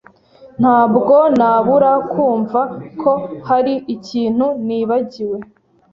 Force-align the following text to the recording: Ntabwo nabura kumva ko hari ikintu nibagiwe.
Ntabwo 0.61 1.15
nabura 1.37 1.91
kumva 2.11 2.61
ko 3.01 3.11
hari 3.49 3.73
ikintu 3.95 4.45
nibagiwe. 4.67 5.37